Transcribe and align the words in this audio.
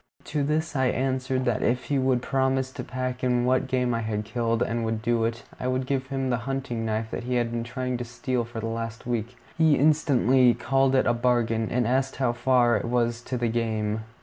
To 0.23 0.41
this 0.41 0.75
I 0.75 0.87
answered 0.87 1.45
that 1.45 1.61
if 1.61 1.83
he 1.83 1.99
would 1.99 2.23
promise 2.23 2.71
to 2.71 2.83
pack 2.83 3.23
in 3.23 3.45
what 3.45 3.67
game 3.67 3.93
I 3.93 3.99
had 4.01 4.25
killed, 4.25 4.63
and 4.63 4.83
would 4.83 5.03
do 5.03 5.25
it, 5.25 5.43
I 5.59 5.67
would 5.67 5.85
give 5.85 6.07
him 6.07 6.31
the 6.31 6.37
hunting 6.49 6.83
knife 6.83 7.11
that 7.11 7.25
he 7.25 7.35
had 7.35 7.51
been 7.51 7.63
trying 7.63 7.97
to 7.97 8.03
steal 8.03 8.43
for 8.43 8.59
the 8.59 8.65
last 8.65 9.05
week. 9.05 9.37
He 9.59 9.75
instantly 9.77 10.55
called 10.55 10.95
it 10.95 11.05
a 11.05 11.13
bargain, 11.13 11.67
and 11.69 11.85
asked 11.85 12.15
how 12.15 12.31
far 12.33 12.75
it 12.77 12.85
was 12.85 13.21
to 13.21 13.37
the 13.37 13.47
game. 13.49 13.99